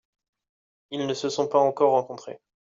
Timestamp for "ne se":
1.05-1.29